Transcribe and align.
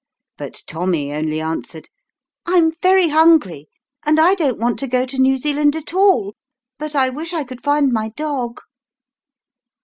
But 0.35 0.63
Tommy 0.65 1.13
only 1.13 1.39
answered," 1.39 1.87
I'm 2.47 2.71
very 2.81 3.09
hungry, 3.09 3.67
and 4.03 4.19
I 4.19 4.33
don't 4.33 4.57
want 4.57 4.79
to 4.79 4.87
go 4.87 5.05
to 5.05 5.19
New 5.21 5.37
Zealand 5.37 5.75
at 5.75 5.93
all, 5.93 6.33
but 6.79 6.95
I 6.95 7.09
wish 7.09 7.33
I 7.33 7.43
could 7.43 7.61
find 7.63 7.93
my 7.93 8.09
dog." 8.09 8.61